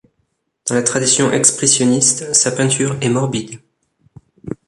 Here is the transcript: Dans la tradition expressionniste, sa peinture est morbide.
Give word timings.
Dans 0.65 0.73
la 0.73 0.81
tradition 0.81 1.31
expressionniste, 1.31 2.33
sa 2.33 2.51
peinture 2.51 2.95
est 3.01 3.09
morbide. 3.09 3.59